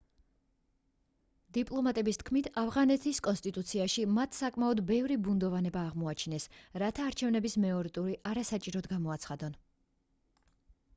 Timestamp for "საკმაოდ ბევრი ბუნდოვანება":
4.41-5.85